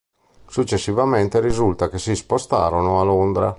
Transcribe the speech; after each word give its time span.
Successivamente, 0.47 1.39
risulta 1.41 1.87
che 1.87 1.99
si 1.99 2.15
spostarono 2.15 2.99
a 3.01 3.03
Londra. 3.03 3.49